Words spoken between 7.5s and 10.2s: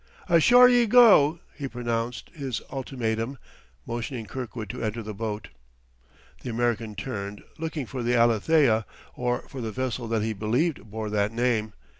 looking for the Alethea, or for the vessel